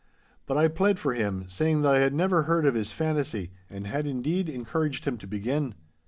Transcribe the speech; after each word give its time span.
But 0.47 0.57
I 0.57 0.67
pled 0.67 0.97
for 0.97 1.13
him, 1.13 1.45
saying 1.47 1.83
that 1.83 1.93
I 1.93 1.99
had 1.99 2.11
never 2.11 2.41
heard 2.41 2.65
of 2.65 2.73
his 2.73 2.91
fantasy, 2.91 3.51
and 3.69 3.85
had 3.85 4.07
indeed 4.07 4.49
encouraged 4.49 5.05
him 5.05 5.19
to 5.19 5.27
begin. 5.27 5.75